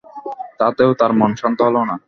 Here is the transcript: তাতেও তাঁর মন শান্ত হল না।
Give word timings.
তাতেও 0.59 0.91
তাঁর 0.93 1.11
মন 1.13 1.31
শান্ত 1.35 1.59
হল 1.67 1.77
না। 1.89 1.95